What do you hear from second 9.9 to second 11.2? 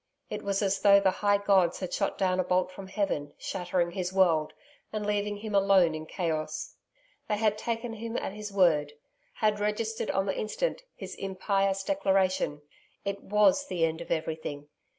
on the instant his